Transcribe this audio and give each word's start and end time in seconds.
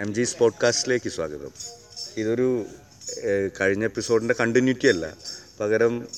M 0.00 0.14
G 0.14 0.26
പോഡ്കാസ്റ്റിലേക്ക് 0.38 1.10
സ്വാഗതം. 1.10 1.50
ഇതൊരു 2.16 2.66
കഴിഞ്ഞ 3.60 3.84
എപ്പിസോഡിന്റെ 3.84 4.34
കണ്ടിന്യൂറ്റി 4.40 4.86
അല്ല. 4.86 5.14
പകരം 5.60 6.08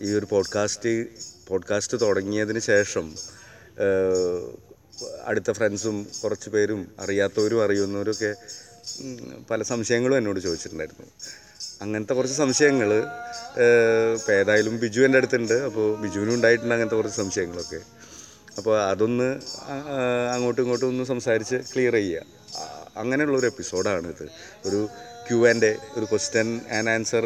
ഈ 0.00 0.12
ഒരു 0.14 0.26
പോഡ്കാസ്റ്റ് 0.30 1.06
പോഡ്കാസ്റ്റ് 1.48 2.00
തുടങ്ങിയതിന് 2.00 2.58
ശേഷം 2.58 3.14
അടുത്ത 5.24 5.52
ഫ്രണ്ട്സും 5.52 6.06
കുറച്ച് 6.24 6.50
പേരും 6.50 6.90
അറിയാത്തവരും 7.00 7.64
അറിയുന്നവരൊക്കെ 7.64 8.34
പല 9.50 9.62
സംശയങ്ങളും 9.62 10.16
എന്നോട് 10.16 10.40
ചോദിച്ചിട്ടുണ്ടായിരുന്നു. 10.40 11.06
അങ്ങനത്തെ 11.82 12.14
കുറച്ച് 12.14 12.36
സംശയങ്ങൾ 12.36 12.94
ഇപ്പോൾ 14.14 14.32
ഏതായാലും 14.32 14.80
ബിജു 14.80 15.00
എന്റെ 15.00 15.18
അടുത്തുണ്ട്. 15.18 15.54
അപ്പോൾ 15.54 16.00
ബിജുവിനും 16.00 16.34
ഉണ്ടായിട്ടുണ്ട് 16.34 16.74
അങ്ങനത്തെ 16.74 16.96
കുറച്ച് 16.96 17.16
സംശയങ്ങളൊക്കെ. 17.16 17.80
അപ്പോൾ 18.58 18.74
അതൊന്ന് 18.90 19.28
അങ്ങോട്ടും 20.34 20.62
ഇങ്ങോട്ടും 20.64 20.88
ഒന്ന് 20.92 21.04
സംസാരിച്ച് 21.12 21.58
ക്ലിയർ 21.72 21.94
ചെയ്യുക. 21.98 22.24
അങ്ങനെയുള്ളൊരു 22.52 22.98
അങ്ങനെയുള്ള 23.00 23.36
ഒരു 23.40 23.48
എപ്പിസോഡാണ് 23.52 24.06
ഇത്. 24.14 24.26
ഒരു 24.68 24.80
ക്യു 25.26 25.38
ആൻഡ് 25.50 25.66
എ 25.70 25.74
ഒരു 25.98 26.06
ക്വസ്റ്റ്യൻ 26.12 26.48
ആൻഡ് 26.76 26.90
ആൻസർ 26.94 27.24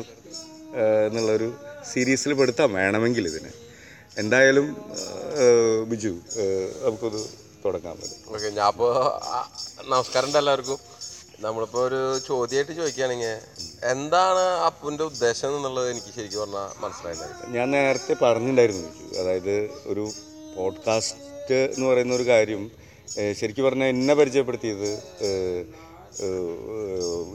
എന്നുള്ളൊരു 1.07 1.49
സീരീസിൽ 1.93 2.33
പെടുത്താം 2.41 2.71
വേണമെങ്കിൽ 2.81 3.25
ഇതിന്. 3.31 3.53
എന്തായാലും 4.23 4.67
ബിജു 5.91 6.15
നമുക്കൊന്ന് 6.85 7.23
തുടങ്ങാൻ 7.65 7.95
പറ്റും 8.01 8.35
ഓക്കെ 8.35 8.49
ഞാൻ 8.59 8.67
അപ്പോൾ 8.73 8.91
നമസ്കാരം 9.93 10.27
ഉണ്ട് 10.29 10.39
എല്ലാവർക്കും. 10.43 10.79
നമ്മളിപ്പോൾ 11.45 11.83
ഒരു 11.89 12.01
ചോദ്യമായിട്ട് 12.27 12.73
ചോദിക്കുകയാണെങ്കിൽ 12.81 13.33
എന്താണ് 13.93 14.43
അപ്പുവിന്റെ 14.67 15.05
ഉദ്ദേശം 15.11 15.57
എന്നുള്ളത് 15.57 15.89
എനിക്ക് 15.93 16.11
ശരിക്കും 16.17 16.41
പറഞ്ഞാൽ 16.43 16.69
മനസ്സിലായില്ല. 16.83 17.25
ഞാൻ 17.57 17.67
നേരത്തെ 17.77 18.15
പറഞ്ഞിട്ടുണ്ടായിരുന്നു 18.25 18.85
ബിജു. 18.99 19.17
അതായത് 19.23 19.57
ഒരു 19.93 20.05
പോഡ്കാസ്റ്റ് 20.57 21.55
എന്ന് 21.55 21.87
പറയുന്ന 21.87 22.15
ഒരു 22.15 22.27
കാര്യം 22.27 22.71
ശരിക്കും 23.41 23.65
പറഞ്ഞാൽ 23.65 23.87
എന്നെ 23.87 24.15
പരിചയപ്പെടുത്തിയത് 24.15 24.91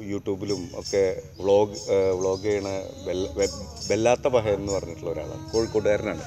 യൂട്യൂബിലും 0.03 0.69
ഒക്കെ 0.73 1.21
വ്ളോഗ് 1.41 1.77
വ്ളോഗ് 1.91 2.43
ചെയ്യണ 2.43 2.67
ബെല്ല 3.07 3.27
ബെല്ലാത്ത 3.89 4.27
പഹ 4.27 4.47
എന്ന് 4.47 4.73
പറഞ്ഞിട്ടുള്ള 4.73 5.11
ഒരാളാണ് 5.11 5.51
കോഴിക്കോട്ടുകാരനാണ്. 5.51 6.21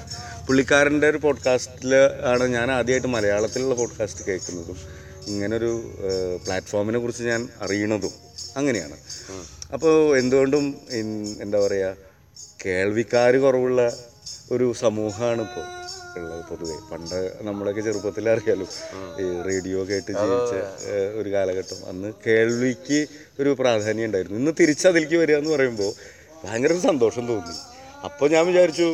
പുള്ളിക്കാരന്റെ 0.48 1.08
ഒരു 1.08 1.19
പോഡ്കാസ്റ്റിൽ 1.19 1.94
ആണ് 2.24 2.44
ഞാൻ 2.47 2.70
ആദ്യമായിട്ട് 2.70 3.08
മലയാളത്തിലുള്ള 3.08 3.75
പോഡ്കാസ്റ്റ് 3.75 4.25
കേൾക്കുന്നതും 4.25 4.77
ഇങ്ങനൊരു 5.27 5.91
പ്ലാറ്റ്ഫോമിനെ 6.44 6.98
കുറിച്ച് 6.98 7.22
ഞാൻ 7.22 7.48
അറിയണതും 7.60 8.10
അങ്ങനെയാണ്. 8.56 8.97
അപ്പോൾ 9.72 10.19
എന്തുകൊണ്ടും 10.19 10.75
എന്താ 11.42 11.58
പറയുക 11.58 11.97
കേൾവിക്കാർ 12.66 13.36
കുറവുള്ള 13.36 13.92
ഒരു 14.52 14.72
സമൂഹമാണ് 14.72 15.41
ഇപ്പോൾ 15.42 15.66
ഉള്ളത് 16.19 16.44
പൊതുവെ. 16.50 16.77
പണ്ട് 16.91 17.19
നമ്മളൊക്കെ 17.48 17.80
ചെറുപ്പത്തിൽ 17.80 18.28
അറിയാലോ 18.28 18.66
ഈ 19.22 19.27
റേഡിയോ 19.48 19.78
കേട്ട് 19.91 20.12
ജീവിച്ച 20.20 20.55
ഒരു 21.20 21.28
കാലഘട്ടം. 21.34 21.78
അന്ന് 21.89 22.08
കേൾവിക്ക് 22.27 23.00
ഒരു 23.41 23.50
പ്രാധാന്യം 23.61 24.05
ഉണ്ടായിരുന്നു. 24.05 24.38
ഇന്ന് 24.38 24.53
തിരിച്ചതിലേക്ക് 24.61 25.19
വരിക 25.22 25.36
എന്ന് 25.36 25.53
പറയുമ്പോൾ 25.55 25.92
ഭയങ്കര 26.44 26.78
സന്തോഷം 26.88 27.25
തോന്നി. 27.28 27.56
അപ്പോൾ 28.05 28.28
ഞാൻ 28.31 28.44
വിചാരിച്ചു 28.47 28.88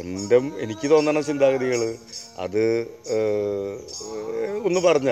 എന്റെ 0.00 0.36
എനിക്ക് 0.64 0.86
തോന്നണ 0.90 1.20
ചിന്താഗതികൾ 1.20 1.80
അത് 2.38 2.62
ഒന്ന് 4.64 4.80
പറഞ്ഞ. 4.80 5.10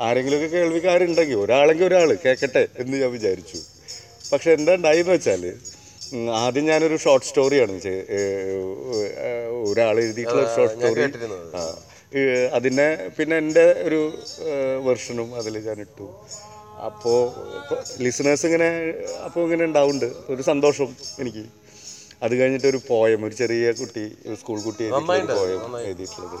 ആരെങ്കിലുമൊക്കെ 0.00 0.48
കേൾവിക്കാരുണ്ടെങ്കിൽ 0.56 1.36
ഒരാളെങ്കിൽ 1.36 1.84
ഒരാൾ 1.84 2.08
കേൾക്കട്ടെ 2.24 2.62
എന്ന് 2.78 2.96
ഞാൻ 3.02 3.10
വിചാരിച്ചു. 3.12 3.58
പക്ഷെ 4.32 4.50
എന്താ 4.52 4.72
ഉണ്ടായെന്ന് 4.74 5.12
വെച്ചാൽ 5.12 5.42
ആദ്യം 6.44 6.64
ഞാനൊരു 6.70 6.96
ഷോർട്ട് 7.04 7.26
സ്റ്റോറിയാണ് 7.28 7.74
ഒരാൾ 9.68 9.96
എഴുതിയിട്ടുള്ള 10.04 10.44
ഷോർട്ട് 10.56 10.74
സ്റ്റോറി 10.74 11.04
അതിനെ 12.56 12.88
പിന്നെ 13.16 13.36
എന്റെ 13.42 13.66
ഒരു 13.86 14.00
വെർഷനും 14.86 15.28
അതിൽ 15.40 15.54
ഞാൻ 15.68 15.78
ഇട്ടു 15.86 16.06
അപ്പോൾ 16.88 17.18
ലിസണേഴ്സ് 18.04 18.44
ഇങ്ങനെ 18.48 18.68
അപ്പോൾ 19.26 19.42
ഇങ്ങനെ 19.46 19.64
ഉണ്ടാവുന്നുണ്ട്. 19.68 20.08
ഒരു 20.32 20.42
സന്തോഷം 20.50 20.88
എനിക്ക്. 21.22 21.44
അത് 22.24 22.32
കഴിഞ്ഞിട്ട് 22.40 22.68
ഒരു 22.72 22.80
പോയം 22.90 23.20
ഒരു 23.26 23.34
ചെറിയ 23.40 23.72
കുട്ടി 23.80 24.04
ഒരു 24.28 24.36
സ്കൂൾ 24.42 24.58
കുട്ടി 24.66 24.84
പോയം 25.38 25.60
എഴുതിയിട്ടുള്ളത്. 25.88 26.38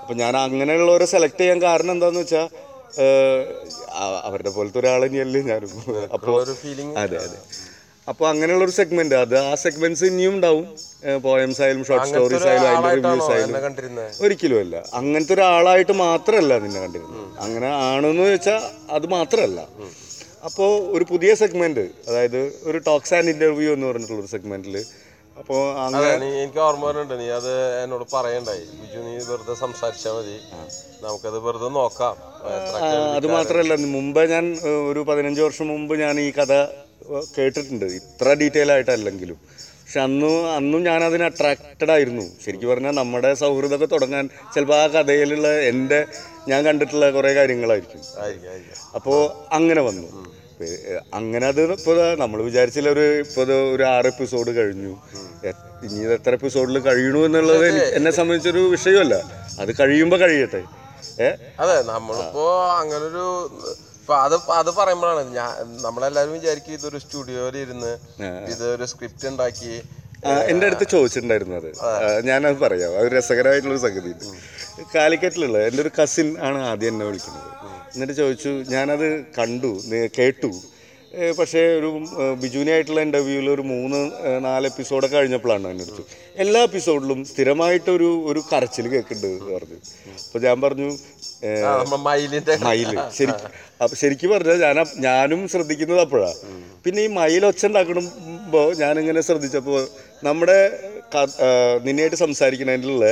അപ്പം 0.00 0.16
ഞാൻ 0.22 0.34
അങ്ങനെയുള്ളവരെ 0.36 1.06
സെലക്ട് 1.14 1.40
ചെയ്യാൻ 1.42 1.60
കാരണം 1.62 1.92
എന്താണെന്ന് 1.96 2.22
വെച്ചാൽ 2.24 2.48
അവരുടെ 4.28 4.50
പോലത്തെ 4.56 4.78
ഒരാളെന്നെയല്ലേ 4.82 5.40
ഞാനും. 5.52 5.72
അപ്പോൾ 6.16 6.36
അതെ 7.04 7.18
അതെ. 7.26 7.38
അപ്പോൾ 8.10 8.26
അങ്ങനെയുള്ള 8.30 8.64
ഒരു 8.66 8.74
സെഗ്മെന്റ് 8.78 9.14
അത് 9.22 9.36
ആ 9.38 9.52
സെഗ്മെന്റ്സ് 9.62 10.04
ഇനിയും 10.08 10.34
ഉണ്ടാവും. 10.36 10.66
പോയംസ് 11.26 11.60
ആയാലും 11.64 11.82
ഷോർട്ട് 11.88 12.06
സ്റ്റോറീസ് 12.10 12.46
ആയാലും 12.50 12.68
അതിന്റെ 12.68 13.08
റിവ്യൂസ് 13.08 13.30
ആയാലും. 13.34 13.56
ഒരിക്കലും 14.24 14.58
അല്ല 14.64 14.76
അങ്ങനത്തെ 14.98 15.34
ഒരാളായിട്ട് 15.36 15.94
മാത്രമല്ല 16.04 16.58
നിന്നെ 16.64 16.80
കണ്ടിരുന്നത്. 16.84 17.24
അങ്ങനെ 17.44 17.68
ആണെന്ന് 17.88 18.26
വെച്ചാൽ 18.32 18.60
അത് 18.98 19.08
മാത്രമല്ല. 19.16 19.60
അപ്പോൾ 20.48 20.70
ഒരു 20.96 21.04
പുതിയ 21.10 21.30
സെഗ്മെന്റ് 21.42 21.84
അതായത് 22.08 22.40
ഒരു 22.68 22.78
ടോക്സ് 22.88 23.14
ആൻഡ് 23.18 23.32
ഇന്റർവ്യൂ 23.34 23.70
എന്ന് 23.76 23.86
പറഞ്ഞിട്ടുള്ള 23.90 24.22
ഒരു 24.24 24.32
സെഗ്മെന്റിൽ 24.34 24.76
അപ്പോൾ 25.40 25.62
അങ്ങനെ 25.84 26.26
എനിക്ക് 26.42 26.60
ഓർമ്മ 26.66 26.84
വരുന്നുണ്ട്. 26.88 27.14
നീ 27.22 27.26
അത് 27.38 27.52
എന്നോട് 27.82 28.04
പറയണ്ടായി. 28.14 28.64
ബിജു 28.80 29.00
നീ 29.08 29.14
വെറുതെ 29.30 29.54
സംസാരിച്ചാൽ 29.64 30.14
മതി. 30.18 30.36
നമുക്കത് 31.04 31.38
വെറുതെ 31.46 31.68
നോക്കാം. 31.80 32.16
അത് 33.18 33.26
മാത്രമല്ല. 33.36 33.74
മുമ്പേ 33.96 34.24
ഞാൻ 34.34 34.46
ഒരു 34.90 35.00
പതിനഞ്ച് 35.08 35.42
വർഷം 35.46 35.68
മുമ്പ് 35.74 35.94
ഞാൻ 36.04 36.14
ഈ 36.26 36.28
കഥ 36.38 36.52
കേട്ടിട്ടുണ്ട്. 37.36 37.84
ഇത്ര 37.84 38.34
ഡീറ്റെയിൽ 38.34 38.72
ആയിട്ടല്ലെങ്കിലും. 38.72 39.38
പക്ഷെ 39.82 40.00
അന്ന് 40.00 40.30
അന്നും 40.58 40.82
ഞാൻ 40.82 41.04
അതിന് 41.04 41.24
അട്രാക്റ്റഡ് 41.24 41.90
ആയിരുന്നു. 41.90 42.24
ശരിക്കും 42.44 42.70
പറഞ്ഞാൽ 42.70 42.92
നമ്മുടെ 42.92 43.34
സൗഹൃദമൊക്കെ 43.34 43.86
തുടങ്ങാൻ 43.86 44.28
ചിലപ്പോൾ 44.54 44.78
ആ 44.82 44.86
കഥയിലുള്ള 44.86 45.48
എന്റെ 45.60 46.04
ഞാൻ 46.48 46.64
കണ്ടിട്ടുള്ള 46.64 47.10
കുറേ 47.10 47.34
കാര്യങ്ങളായിരിക്കും. 47.34 48.00
അപ്പോൾ 48.94 49.20
അങ്ങനെ 49.54 49.82
വന്നു. 49.82 50.08
അങ്ങനെ 51.14 51.46
അത് 51.46 51.72
ഇപ്പോൾ 51.72 52.14
നമ്മൾ 52.14 52.42
വിചാരിച്ചില്ല 52.42 52.88
ഒരു 52.88 53.18
ഇപ്പോൾ 53.18 53.52
ഒരു 53.74 53.82
ആറ് 53.82 54.06
എപ്പിസോഡ് 54.06 54.50
കഴിഞ്ഞു. 54.50 54.92
ഇനി 55.86 56.12
എത്ര 56.12 56.32
എപ്പിസോഡിൽ 56.32 56.78
കഴിയണു 56.78 57.18
എന്നുള്ളത് 57.18 57.66
എന്നെ 57.96 58.10
സംബന്ധിച്ചൊരു 58.10 58.58
വിഷയമല്ല. 58.58 59.14
അത് 59.60 59.72
കഴിയുമ്പോൾ 59.80 60.20
കഴിയട്ടെ. 60.20 60.62
അതെ 61.60 61.82
നമ്മളിപ്പോ 61.82 62.46
അങ്ങനൊരു 62.80 63.24
ഇപ്പൊ 64.06 64.16
അത് 64.16 64.34
അത് 64.52 64.68
പറയുമ്പോഴാണ് 64.74 65.22
ഞാൻ 65.34 65.48
നമ്മളെല്ലാരും 65.82 66.32
വിചാരിക്കും 66.32 66.72
ഇതൊരു 66.72 66.98
സ്റ്റുഡിയോയിൽ 66.98 67.56
ഇരുന്ന് 67.56 67.92
ഇതൊരു 68.48 68.84
സ്ക്രിപ്റ്റ് 68.84 69.26
ഉണ്ടാക്കി 69.28 69.72
എന്റെ 70.26 70.44
എന്റെ 70.50 70.66
അടുത്ത് 70.66 70.86
ചോദിച്ചിട്ടുണ്ടായിരുന്നു 70.88 71.56
അത്. 71.56 71.68
ഞാനത് 72.24 72.58
പറയാം. 72.60 72.92
അത് 72.98 73.06
രസകരമായിട്ടുള്ളൊരു 73.12 73.82
സംഗതി 73.82 74.12
കാലിക്കറ്റിലുള്ള 74.94 75.58
എന്റെ 75.66 75.82
ഒരു 75.82 75.90
കസിൻ 75.98 76.28
ആണ് 76.40 76.58
ആദ്യം 76.66 76.92
എന്നെ 76.92 77.06
വിളിക്കുന്നത്. 77.06 77.50
എന്നിട്ട് 77.94 78.12
ചോദിച്ചു 78.12 78.52
ഞാനത് 78.68 79.06
കണ്ടു 79.38 79.72
കേട്ടു. 80.18 80.50
പക്ഷേ 81.38 81.78
ഒരു 81.78 81.90
ബിജുവിനായിട്ടുള്ള 82.40 83.00
ഇന്റർവ്യൂവിൽ 83.00 83.50
ഒരു 83.50 83.62
മൂന്ന് 83.62 84.10
നാല് 84.44 84.66
എപ്പിസോഡൊക്കെ 84.66 85.16
കഴിഞ്ഞപ്പോഴാണ് 85.16 85.68
എന്നെ 85.68 85.84
അടുത്ത് 85.84 86.02
എല്ലാ 86.36 86.62
എപ്പിസോഡിലും 86.62 87.24
സ്ഥിരമായിട്ടൊരു 87.24 88.22
ഒരു 88.26 88.42
കരച്ചിൽ 88.52 88.88
കേൾക്കുന്നുണ്ട് 88.88 89.44
പറഞ്ഞു. 89.54 89.78
അപ്പോൾ 90.26 90.38
ഞാൻ 90.38 90.60
പറഞ്ഞു 90.60 90.88
മയിൽ. 92.64 92.98
ശരിക്കും 93.12 93.50
അപ്പൊ 93.82 93.96
ശരിക്കും 93.96 94.30
പറഞ്ഞാൽ 94.30 94.58
ഞാൻ 94.58 94.86
ഞാനും 94.98 95.48
ശ്രദ്ധിക്കുന്നത് 95.48 96.00
അപ്പോഴാണ് 96.00 96.38
പിന്നെ 96.84 97.02
ഈ 97.02 97.06
മയിൽ 97.06 97.46
ഒച്ച 97.46 97.66
ഉണ്ടാക്കണമ്പോ 97.66 98.72
ഞാനിങ്ങനെ 98.72 99.20
ശ്രദ്ധിച്ചപ്പോൾ 99.20 99.88
നമ്മുടെ 100.24 100.58
നിന്നെയായിട്ട് 101.86 102.18
സംസാരിക്കുന്നതിനുള്ള 102.24 103.06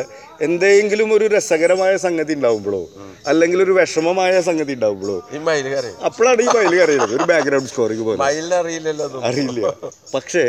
എന്തെങ്കിലും 0.47 1.09
ഒരു 1.16 1.26
രസകരമായ 1.34 1.92
സംഗതി 2.06 2.34
ഉണ്ടാവുമ്പോഴോ 2.38 2.82
അല്ലെങ്കിൽ 3.31 3.59
ഒരു 3.66 3.72
വിഷമമായ 3.78 4.34
സംഗതി 4.48 4.75
ഉണ്ടാവുമ്പോഴോ 4.78 5.16
അപ്പോഴാണ് 6.09 6.43
ഈ 6.47 6.48
മയിൽ 6.56 6.75
കറിയുന്നത് 6.82 7.14
ഒരു 7.19 7.26
ബാക്ക്ഗ്രൗണ്ട് 7.32 7.70
സ്കോറിങ് 7.72 8.04
പോലെ. 8.09 8.20
അറിയില്ലല്ലോ 8.60 9.06
അറിയില്ല. 9.31 9.72
പക്ഷേ 10.14 10.44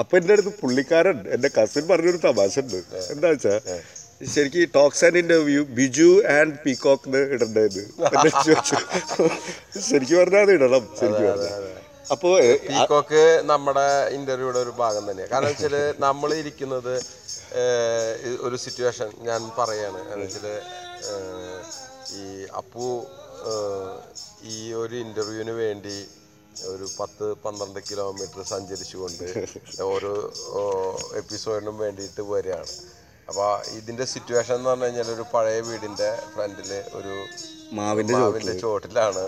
അപ്പൊ 0.00 0.14
എന്റെ 0.18 0.32
അടുത്ത് 0.34 0.52
പുള്ളിക്കാരൻ 0.60 1.18
എന്റെ 1.36 1.50
കസിൻ 1.58 1.84
പറഞ്ഞൊരു 1.92 2.20
തമാശ 2.26 2.54
ഉണ്ട്. 2.64 2.78
എന്താ 3.14 3.28
വെച്ചാ 3.32 3.54
ശരിക്കും 4.34 4.70
talks 4.74 5.02
and 5.06 5.18
interview 5.22 5.60
Biju 5.76 6.08
and 6.38 6.56
peacock 6.64 7.06
ചോദിച്ചു. 8.46 8.76
ശരിക്കും 9.90 10.16
പറഞ്ഞാൽ 10.20 10.42
അത് 10.46 10.52
ഇടണം 10.56 10.84
ശരിക്കും 11.00 11.26
പറഞ്ഞാൽ 11.30 11.62
അപ്പോ 12.14 12.28
പീക്കോക്ക് 12.68 13.22
നമ്മുടെ 13.50 13.86
ഇന്റർവ്യൂടെ 14.18 14.58
ഒരു 14.64 14.72
ഭാഗം 14.82 15.04
തന്നെയാണ് 15.10 15.32
കാരണം 15.32 15.50
വെച്ചാൽ 15.52 15.74
നമ്മൾ 16.06 16.30
ഇരിക്കുന്നത് 16.42 16.94
ഒരു 18.46 18.56
സിറ്റുവേഷൻ 18.64 19.08
ഞാൻ 19.28 19.40
പറയാണ്. 19.58 20.00
എന്ന് 20.12 20.26
വെച്ചാൽ 20.26 20.46
ഈ 22.22 22.24
അപ്പു 22.60 22.86
ഈ 24.54 24.56
ഒരു 24.82 24.96
ഇന്റർവ്യൂവിന് 25.06 25.54
വേണ്ടി 25.64 25.96
ഒരു 26.72 26.86
പത്ത് 27.00 27.26
പന്ത്രണ്ട് 27.44 27.80
കിലോമീറ്റർ 27.90 28.40
സഞ്ചരിച്ചുകൊണ്ട് 28.54 29.28
ഓരോ 29.92 30.14
എപ്പിസോഡിനും 31.20 31.76
വേണ്ടിയിട്ട് 31.84 32.22
വരികയാണ്. 32.32 32.74
അപ്പോൾ 33.28 33.50
ഇതിന്റെ 33.78 34.04
സിറ്റുവേഷൻ 34.14 34.54
എന്ന് 34.58 34.68
പറഞ്ഞു 34.70 34.86
കഴിഞ്ഞാൽ 34.86 35.10
ഒരു 35.16 35.24
പഴയ 35.34 35.58
വീടിന്റെ 35.68 36.10
ഫ്രണ്ടിൽ 36.32 36.70
ഒരു 36.98 37.14
മാവിന്റെ 37.78 38.14
മാവിന്റെ 38.14 38.54
ചോട്ടിലാണ്. 38.62 39.22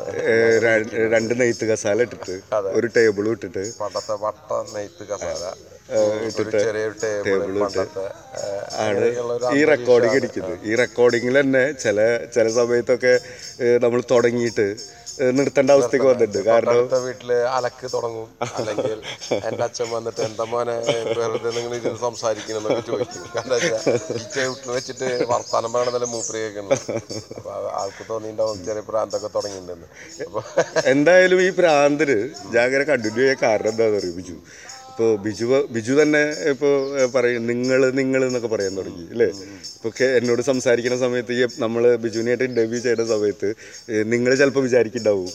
രണ്ട് 1.14 1.34
നെയ്ത്ത് 1.40 1.64
കസാല 1.70 2.02
ഇട്ടിട്ട് 2.06 2.34
ഒരു 2.78 2.88
ടേബിളും 2.96 3.32
ഇട്ടിട്ട് 3.36 3.64
പണ്ടത്തെ 3.80 4.16
വട്ട 4.24 4.48
നെയ്ത്ത് 4.74 5.04
കസാല. 5.10 5.44
ടേബിൾ 7.02 7.58
ആണ് 8.84 9.06
ഈ 9.58 9.62
റെക്കോർഡിംഗ് 9.72 10.16
ഇരിക്കുന്നത് 10.20 10.58
ഈ 10.70 10.74
റെക്കോർഡിങ്ങിൽ 10.82 11.36
തന്നെ 11.40 11.64
ചില 11.84 11.98
ചില 12.34 12.46
സമയത്തൊക്കെ 12.58 13.14
നമ്മൾ 13.84 14.00
തുടങ്ങിയിട്ട് 14.12 14.66
നിർത്തേണ്ട 15.38 15.70
അവസ്ഥക്ക് 15.76 16.06
വന്നിട്ടുണ്ട്. 16.11 16.38
കാരണം 16.50 16.79
വീട്ടിൽ 17.06 17.31
അലക്ക് 17.56 17.87
തുടങ്ങും. 17.94 18.29
അല്ലെങ്കിൽ 18.59 18.99
എന്റെ 19.49 19.62
അച്ഛൻ 19.67 19.88
വന്നിട്ട് 19.97 20.23
എന്താ 20.29 20.44
മോനെ 20.53 20.76
വെറുതെ 21.19 21.50
നിങ്ങൾ 21.59 21.73
സംസാരിക്കണം 21.73 22.00
സംസാരിക്കണമെന്നൊക്കെ 22.06 22.85
ചോദിക്കും. 22.91 23.23
കാരണം 23.35 23.55
വെച്ചാൽ 23.56 24.73
വെച്ചിട്ട് 24.76 25.09
വർത്താനം 25.32 25.70
പറയണതല്ല 25.75 26.06
മൂപ്പര് 26.14 26.38
കേൾക്കുന്നത്. 26.43 26.85
അപ്പൊ 27.38 27.50
ആൾക്ക് 27.81 28.03
തോന്നിയിട്ടുണ്ടാവും 28.11 28.59
ചെറിയ 28.69 28.85
പ്രാന്തൊക്കെ 28.91 29.31
തുടങ്ങിയിട്ടുണ്ടെന്ന്. 29.37 29.88
അപ്പൊ 30.26 30.43
എന്തായാലും 30.94 31.41
ഈ 31.47 31.50
പ്രാന്തര് 31.61 32.19
ജാഗ്രത 32.56 32.85
കണ്ടിന്യൂ 32.93 33.23
ചെയ്യാൻ 33.23 33.38
കാരണം 33.47 33.70
എന്താന്ന് 33.73 33.99
അറിയും 34.00 34.17
ബിജു? 34.20 34.37
ഇപ്പോൾ 34.93 35.11
ബിജു 35.25 35.47
ബിജു 35.75 35.93
തന്നെ 36.03 36.23
ഇപ്പോൾ 36.53 36.73
പറയും 37.14 37.43
നിങ്ങൾ 37.50 37.81
നിങ്ങൾ 38.00 38.20
എന്നൊക്കെ 38.29 38.50
പറയാൻ 38.55 38.73
തുടങ്ങി 38.81 39.05
അല്ലേ? 39.14 39.29
ഇപ്പോൾ 39.82 40.05
എന്നോട് 40.17 40.43
സംസാരിക്കുന്ന 40.43 40.96
സമയത്ത് 40.99 41.32
ഈ 41.37 41.46
നമ്മൾ 41.62 41.82
ബിജുവിനായിട്ട് 42.02 42.44
ഇന്റർവ്യൂ 42.44 42.79
ചെയ്യുന്ന 42.82 43.05
സമയത്ത് 43.12 43.49
നിങ്ങൾ 44.12 44.34
ചിലപ്പോൾ 44.40 44.62
വിചാരിക്കുന്നുണ്ടാവും 44.67 45.31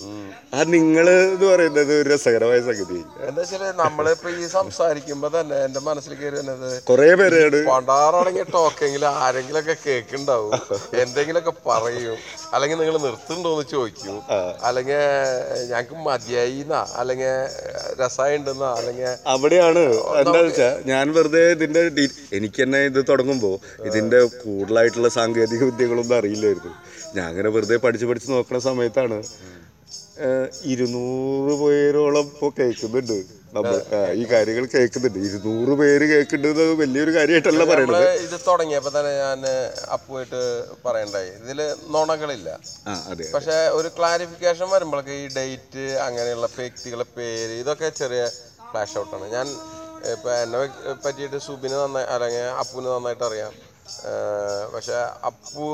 ആ 0.54 0.64
നിങ്ങൾ 0.76 1.10
എന്ന് 1.10 1.46
പറയുന്നത് 1.46 1.92
ഒരു 2.02 2.10
രസകരമായ 2.10 2.60
സംഗതി. 2.68 3.00
എന്താ 3.28 3.72
നമ്മളിപ്പോ 3.84 4.30
ഈ 4.30 4.46
സംസാരിക്കുമ്പോ 4.48 5.30
തന്നെ 5.40 5.58
എന്റെ 5.66 5.80
മനസ്സിൽ 5.80 6.14
കയറി 6.14 6.36
വന്നത് 6.36 6.84
കുറേ 6.84 7.10
പേരാണ്. 7.22 7.60
പണ്ടാറടങ്ങിയ 7.72 8.46
ടോക്കെങ്കിൽ 8.54 9.06
ആരെങ്കിലൊക്കെ 9.06 9.76
കേൾക്കുന്നുണ്ടാവും. 9.86 10.54
എന്തെങ്കിലുമൊക്കെ 11.04 11.54
പറയും. 11.68 12.18
അല്ലെങ്കിൽ 12.54 12.80
നിങ്ങൾ 12.82 12.98
നിർത്തുന്നുണ്ടോന്ന് 13.08 13.66
ചോദിക്കും. 13.76 14.18
അല്ലെങ്കിൽ 14.64 15.02
ഞങ്ങക്ക് 15.72 15.98
മതിയായി 16.08 16.58
എന്നാ 16.62 16.82
അല്ലെങ്കിൽ 16.96 17.34
രസമായിട്ടുണ്ടെന്നാ 18.02 18.72
അല്ലെങ്കിൽ 18.80 19.12
അവിടെയാണ്. 19.36 19.86
എന്താ 20.24 20.40
വെച്ചാ 20.40 20.70
ഞാൻ 20.86 21.14
വെറുതെ 21.14 21.46
ഇതിന്റെ 21.52 21.84
എനിക്ക് 22.40 22.64
തന്നെ 22.64 22.82
ഇത് 22.92 23.00
തുടങ്ങുമ്പോൾ 23.10 23.56
ഇതിന്റെ 23.90 24.20
കൂടുതലായിട്ടുള്ള 24.44 25.10
സാങ്കേതിക 25.18 25.62
വിദ്യകളൊന്നും 25.70 26.18
അറിയില്ലായിരുന്നു. 26.20 26.74
ഞാൻ 27.16 27.26
അങ്ങനെ 27.32 27.50
വെറുതെ 27.56 27.78
പഠിച്ച് 27.86 28.06
പഠിച്ച് 28.10 28.30
നോക്കുന്ന 28.36 28.60
സമയത്താണ് 28.70 29.20
ഇരുന്നൂറ് 30.74 31.54
പേരോളം 31.62 32.26
ഇപ്പോൾ 32.34 32.52
കേൾക്കുന്നുണ്ട്. 32.60 33.18
നമ്മൾ 33.56 33.76
ഈ 34.22 34.24
കാര്യങ്ങൾ 34.32 34.66
കേൾക്കുന്നുണ്ട്. 34.74 35.20
ഇരുന്നൂറ് 35.28 35.74
പേര് 35.82 36.06
കേൾക്കുന്നത് 36.12 36.62
വലിയൊരു 36.80 37.12
കാര്യമായിട്ടല്ല 37.18 37.64
പറയുന്നത് 37.72 38.08
ഇത് 38.26 38.36
തുടങ്ങിയപ്പോ 38.48 38.92
തന്നെ 38.96 39.12
ഞാൻ 39.24 39.40
അപ്പുമായിട്ട് 39.96 40.42
പറയണ്ടായി. 40.86 41.32
ഇതിൽ 41.44 41.60
നുണകളില്ല. 41.96 42.50
പക്ഷെ 43.36 43.58
ഒരു 43.80 43.92
ക്ലാരിഫിക്കേഷൻ 43.98 44.70
വരുമ്പോഴൊക്കെ 44.76 45.16
ഈ 45.24 45.28
ഡേറ്റ് 45.38 45.86
അങ്ങനെയുള്ള 46.08 46.50
വ്യക്തികളെ 46.58 47.08
പേര് 47.18 47.56
ഇതൊക്കെ 47.64 47.90
ചെറിയ 48.02 48.24
ഫ്ലാഷ് 48.72 48.98
ഔട്ടാണ് 49.04 49.28
ഞാൻ 49.38 49.48
ഇപ്പൊ 50.16 50.30
എന്നെ 50.42 50.60
പറ്റിയിട്ട് 51.06 51.38
സുബിന് 51.48 51.78
നന്നായി 51.84 52.08
അല്ലെങ്കിൽ 52.16 52.46
അപ്പുവിന് 52.62 52.90
നന്നായിട്ട് 52.96 53.26
അറിയാം. 53.30 53.54
പക്ഷെ 54.74 54.98
അപ്പു 55.30 55.66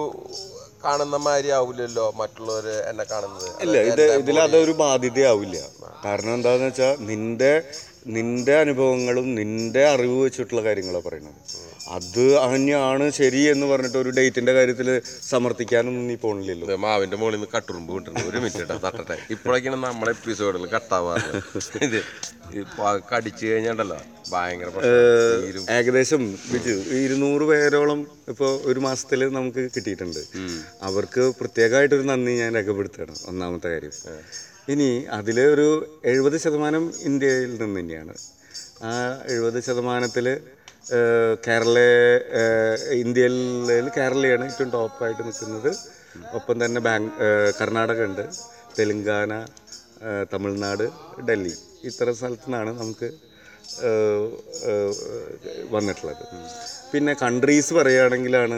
കാണുന്ന 0.83 1.17
മാതിരി 1.25 1.49
ആവില്ലല്ലോ 1.57 2.05
മറ്റുള്ളവർ 2.21 2.65
എന്നെ 2.89 3.05
കാണുന്നത്. 3.11 3.47
ഇല്ല 3.65 3.77
ഇത് 3.91 4.03
ഇതിൽ 4.21 4.37
അതൊരു 4.45 4.73
ബാധ്യതയാവില്ല 4.83 5.57
കാരണം 6.05 6.33
എന്താന്ന് 6.33 6.67
വെച്ചാൽ 6.69 6.95
നിന്റെ 7.11 7.53
നിന്റെ 8.15 8.53
അനുഭവങ്ങളും 8.63 9.27
നിന്റെ 9.39 9.83
അറിവ് 9.93 10.17
വെച്ചിട്ടുള്ള 10.25 10.61
കാര്യങ്ങളാണ് 10.65 11.05
പറയുന്നത്. 11.07 11.39
അത് 11.97 12.25
തന്നെയാണ് 12.53 13.05
ശരി 13.11 13.41
എന്ന് 13.53 13.65
പറഞ്ഞിട്ട് 13.65 13.97
ഒരു 13.97 14.09
ഡേറ്റിന്റെ 14.09 14.53
കാര്യത്തിൽ 14.53 15.01
സമർത്ഥിക്കാനൊന്നും 15.29 16.07
നീ 16.07 16.15
പോണില്ലല്ലോ. 16.15 16.77
മാവിന്റെ 16.77 17.17
മുകളിൽ 17.17 17.35
നിന്ന് 17.35 17.47
കട്ടുറുമ്പ് 17.55 17.95
കിട്ടുന്നു 17.95 18.21
ഒരു 18.29 18.37
മിനിറ്റ് 18.37 18.79
തട്ടട്ടെ. 18.85 19.17
ഇപ്പോഴൊക്കെയാണ് 19.29 19.83
നമ്മളെ 19.83 20.11
എപ്പിസോഡിൽ 20.11 20.65
കട്ടാവാറ് 20.75 21.41
ഇത് 21.85 21.99
ഇപ്പൊ 22.61 22.99
കടിച്ചു 23.15 23.45
കഴിഞ്ഞാണ്ടല്ലോ 23.45 23.97
ഭയങ്കര 24.31 24.69
ഏകദേശം 25.77 26.37
ഇരുന്നൂറ് 27.03 27.41
പേരോളം 27.41 28.07
ഇപ്പോൾ 28.29 28.61
ഒരു 28.71 28.79
മാസത്തിൽ 28.79 29.21
നമുക്ക് 29.37 29.69
കിട്ടിയിട്ടുണ്ട്. 29.75 30.21
അവർക്ക് 30.89 31.33
പ്രത്യേകമായിട്ടൊരു 31.39 32.01
നന്ദി 32.01 32.31
ഞാൻ 32.31 32.55
രേഖപ്പെടുത്തുകയാണ് 32.55 33.15
ഒന്നാമത്തെ 33.27 33.67
കാര്യം. 33.67 33.91
ഇനി 34.73 35.05
അതിൽ 35.19 35.39
ഒരു 35.41 35.67
എഴുപത് 36.05 36.37
ശതമാനം 36.37 36.93
ഇന്ത്യയിൽ 37.03 37.57
നിന്ന് 37.57 37.79
തന്നെയാണ്. 37.79 38.13
ആ 38.83 38.91
എഴുപത് 39.33 39.63
ശതമാനത്തിൽ 39.63 40.39
കേരള 41.45 41.77
ഇന്ത്യയിൽ 43.01 43.35
കേരളയാണ് 43.97 44.43
ഏറ്റവും 44.49 44.69
ടോപ്പായിട്ട് 44.75 45.21
നിൽക്കുന്നത്. 45.27 45.71
ഒപ്പം 46.37 46.55
തന്നെ 46.63 46.79
ബാങ്ക് 46.87 47.11
കർണാടക 47.59 47.99
ഉണ്ട് 48.09 48.25
തെലുങ്കാന 48.77 49.33
തമിഴ്നാട് 50.33 50.85
ഡൽഹി. 51.27 51.53
ഇത്തരം 51.89 52.15
സ്ഥലത്തു 52.19 52.47
നിന്നാണ് 52.47 52.71
നമുക്ക് 52.81 53.09
വന്നിട്ടുള്ളത്. 55.75 56.23
പിന്നെ 56.91 57.13
കൺട്രീസ് 57.21 57.71
പറയുകയാണെങ്കിലാണ് 57.77 58.57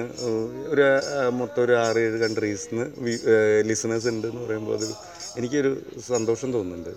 ഒരു 0.73 0.85
മൊത്തം 1.39 1.61
ഒരു 1.65 1.75
ആറ് 1.83 2.01
ഏഴ് 2.07 2.17
കൺട്രീസിൽ 2.23 2.79
ലിസണേഴ്സ് 3.69 4.09
ഉണ്ട് 4.13 4.27
എന്ന് 4.31 4.41
പറയുമ്പോൾ 4.45 4.75
അതിൽ 4.79 4.91
എനിക്കൊരു 5.39 5.71
സന്തോഷം 6.11 6.49
തോന്നുന്നുണ്ട്. 6.55 6.93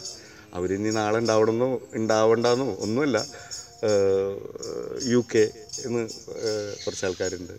അവരിനി 0.57 0.91
നാളെ 1.01 1.19
ഉണ്ടാവണമെന്നോ 1.23 1.71
ഉണ്ടാവണ്ടെന്നോ 2.01 2.69
ഒന്നുമല്ല. 2.87 3.19
യു 5.13 5.21
കെ 5.33 5.45
എന്ന് 5.87 6.03
കുറച്ച് 6.85 7.05
ആൾക്കാരുണ്ട് 7.09 7.55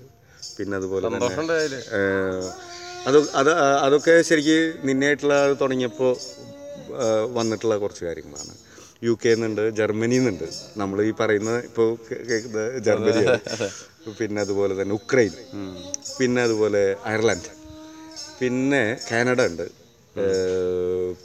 പിന്നെ 0.57 0.75
അതുപോലെ 0.80 1.04
തന്നെ 1.07 1.80
അത് 3.10 3.18
അത് 3.39 3.51
അതൊക്കെ 3.86 4.16
ശരിക്ക് 4.30 4.57
നിന്നായിട്ടുള്ള 4.88 5.36
അത് 5.45 5.54
തുടങ്ങിയപ്പോൾ 5.62 6.12
വന്നിട്ടുള്ള 7.38 7.75
കുറച്ച് 7.83 8.04
കാര്യങ്ങളാണ്. 8.06 8.54
യു 9.07 9.13
കെ 9.21 9.31
നിന്നുണ്ട് 9.33 9.63
ജർമ്മനി 9.80 10.18
നിന്നുണ്ട് 10.18 10.48
നമ്മൾ 10.81 10.98
ഈ 11.10 11.12
പറയുന്ന 11.19 11.51
ഇപ്പോൾ 11.68 11.88
കേൾക്കുന്നത് 12.30 12.71
ജർമ്മനി 12.88 13.24
പിന്നെ 14.19 14.39
അതുപോലെ 14.45 14.74
തന്നെ 14.81 14.94
ഉക്രൈൻ. 15.00 15.33
പിന്നെ 16.18 16.39
അതുപോലെ 16.48 16.81
അയർലൻഡ്. 17.10 17.50
പിന്നെ 18.39 18.83
കാനഡ 19.10 19.39
ഉണ്ട്. 19.51 19.68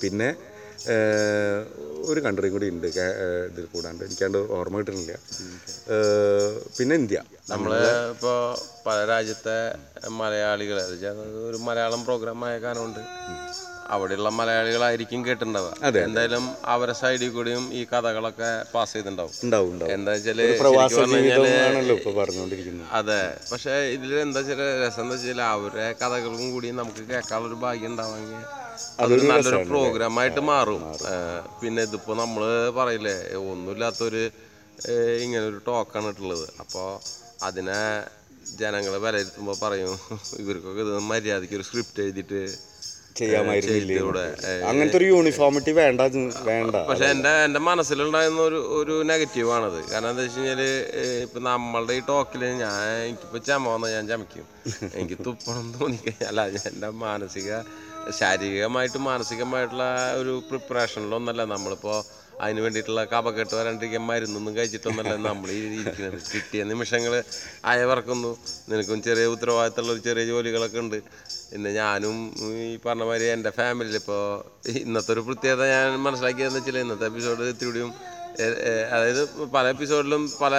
പിന്നെ 0.02 0.28
ഒരു 2.10 2.20
കൺട്രിയും 2.26 2.54
കൂടി 2.56 2.66
ഉണ്ട് 2.74 2.86
ഇതിൽ 3.50 3.64
കൂടാണ്ട്. 3.74 4.02
എനിക്കാണ്ട് 4.08 4.38
ഓർമ്മ 4.58 4.80
കിട്ടുന്നില്ല. 4.80 5.14
പിന്നെ 6.78 6.94
ഇന്ത്യ. 7.02 7.20
നമ്മൾ 7.52 7.72
ഇപ്പോ 8.14 8.32
പല 8.86 8.98
രാജ്യത്തെ 9.12 9.58
മലയാളികൾ 10.20 10.78
ഒരു 11.50 11.60
മലയാളം 11.68 12.02
പ്രോഗ്രാം 12.08 12.40
ആയ 12.48 12.56
കാരണമുണ്ട്. 12.66 13.02
അവിടെയുള്ള 13.94 14.28
മലയാളികളായിരിക്കും 14.38 15.20
കേട്ടിട്ടുണ്ടാവുക. 15.24 15.72
എന്തായാലും 16.04 16.44
അവരെ 16.74 16.94
സൈഡിൽ 17.00 17.30
കൂടിയും 17.36 17.64
ഈ 17.78 17.80
കഥകളൊക്കെ 17.90 18.50
പാസ് 18.74 18.92
ചെയ്തിട്ടുണ്ടാവും. 18.94 19.34
എന്താ 19.96 20.12
വെച്ചാൽ 20.14 20.40
ഇപ്പോൾ 20.52 20.68
അതെ 22.98 23.20
പക്ഷെ 23.52 23.74
ഇതിൽ 23.96 24.12
എന്താ 24.26 24.40
വെച്ചാൽ 24.40 24.60
രസം 24.84 25.02
എന്താ 25.04 25.16
വെച്ചാൽ 25.16 25.42
അവരുടെ 25.54 25.86
കഥകളും 26.02 26.44
കൂടി 26.54 26.70
നമുക്ക് 26.80 27.02
കേൾക്കാനുള്ള 27.10 27.48
ഒരു 27.50 27.58
ഭാഗ്യം 27.64 27.90
ഉണ്ടാവാമെങ്കിൽ 27.92 28.42
അതൊരു 29.02 29.24
നല്ലൊരു 29.30 29.60
പ്രോഗ്രാം 29.70 30.18
ആയിട്ട് 30.22 30.42
മാറും. 30.50 30.82
പിന്നെ 31.62 31.80
ഇതിപ്പോ 31.88 32.12
നമ്മൾ 32.22 32.42
പറയില്ലേ 32.80 33.16
ഒന്നുമില്ലാത്തൊരു 33.52 34.24
ഇങ്ങനെ 35.24 35.44
ഒരു 35.52 35.58
ടോക്കാണ് 35.68 36.08
ഇട്ടുള്ളത്. 36.12 36.46
അപ്പോൾ 36.62 36.88
അതിനെ 37.48 37.80
ജനങ്ങളെ 38.60 38.98
വിലയിരുത്തുമ്പോൾ 39.04 39.56
പറയും 39.64 39.92
ഇവർക്കൊക്കെ 40.42 40.82
ഇത് 40.86 40.94
മര്യാദയ്ക്ക് 41.10 41.56
ഒരു 41.58 41.66
സ്ക്രിപ്റ്റ് 41.68 42.02
എഴുതിട്ട് 42.06 42.40
ചെയ്യാമായിരുന്നു 43.18 44.22
അങ്ങനത്തെ 44.68 44.96
ഒരു 45.00 45.08
യൂണിഫോമിറ്റി 45.12 45.72
വേണ്ട 45.80 46.00
വേണ്ട. 46.48 46.74
പക്ഷെ 46.88 47.06
എന്റെ 47.14 47.32
എന്റെ 47.46 47.60
മനസ്സിലുണ്ടായിരുന്ന 47.68 48.40
ഒരു 48.50 48.60
ഒരു 48.78 48.94
നെഗറ്റീവ് 49.10 49.50
ആണത്. 49.56 49.78
കാരണം 49.90 50.08
എന്താ 50.12 50.22
വെച്ച് 50.24 50.38
കഴിഞ്ഞാൽ 50.40 50.62
ഇപ്പൊ 51.26 51.40
നമ്മളുടെ 51.48 51.94
ഈ 51.98 52.02
ടോക്കിൽ 52.10 52.42
ഞാൻ 52.62 52.74
എനിക്കിപ്പോ 53.06 53.40
ചമ 53.48 53.68
വന്നാൽ 53.74 53.92
ഞാൻ 53.96 54.04
ചമയ്ക്കും. 54.12 54.46
എനിക്ക് 54.96 55.18
തുപ്പണം 55.26 55.66
തോന്നിക്കഴിഞ്ഞാൽ 55.76 56.28
അല്ല 56.32 56.40
എന്റെ 56.70 56.90
മാനസിക 57.04 57.50
ശാരീരികമായിട്ടും 58.10 59.04
മാനസികമായിട്ടുള്ള 59.04 59.84
ഒരു 60.20 60.42
പ്രിപ്പറേഷനിലൊന്നല്ല. 60.50 61.44
നമ്മളിപ്പോൾ 61.44 61.98
അതിന് 62.44 62.60
വേണ്ടിയിട്ടുള്ള 62.60 63.04
കപക്കെട്ട് 63.04 63.54
വരാണ്ടിരിക്കാൻ 63.54 64.02
മരുന്നൊന്നും 64.06 64.56
കഴിച്ചിട്ടൊന്നല്ല 64.56 65.12
നമ്മൾ 65.26 65.50
ഇരിക്കുന്നത്. 65.50 66.22
കിട്ടിയ 66.32 66.64
നിമിഷങ്ങൾ 66.64 67.12
അയവർക്കുന്നു 67.72 68.30
നിനക്കും 68.70 69.02
ചെറിയ 69.02 69.26
ഉത്തരവാദിത്തമുള്ള 69.34 69.98
ചെറിയ 70.08 70.24
ജോലികളൊക്കെ 70.30 70.78
ഉണ്ട്. 70.78 70.98
പിന്നെ 71.50 71.70
ഞാനും 71.72 72.16
ഈ 72.64 72.78
പറഞ്ഞ 72.86 73.04
മാതിരി 73.10 73.26
എന്റെ 73.36 73.50
ഫാമിലിയിൽ 73.50 73.96
ഇപ്പോൾ 73.96 74.22
ഇന്നത്തെ 74.82 75.12
ഒരു 75.12 75.20
പ്രത്യേകത 75.20 75.66
ഞാൻ 75.74 76.00
മനസ്സിലാക്കിയതെന്ന് 76.06 76.60
വെച്ചാൽ 76.60 76.78
ഇന്നത്തെ 76.78 77.06
എപ്പിസോഡ് 77.10 77.48
ഇത്തിരിയും 77.54 77.92
അതായത് 78.94 79.20
പല 79.54 79.64
എപ്പിസോഡിലും 79.74 80.22
പല 80.40 80.54